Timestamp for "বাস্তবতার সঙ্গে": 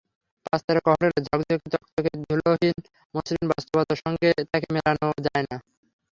3.51-4.29